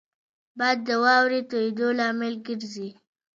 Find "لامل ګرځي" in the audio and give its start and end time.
1.99-2.89